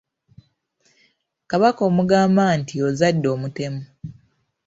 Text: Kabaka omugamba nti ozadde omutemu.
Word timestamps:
Kabaka 1.49 1.81
omugamba 1.89 2.43
nti 2.59 2.75
ozadde 2.87 3.27
omutemu. 3.35 3.81